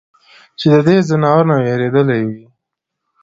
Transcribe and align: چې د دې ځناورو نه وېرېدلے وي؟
چې 0.59 0.65
د 0.73 0.75
دې 0.87 0.97
ځناورو 1.09 1.47
نه 1.49 1.55
وېرېدلے 1.63 2.19
وي؟ 2.27 2.41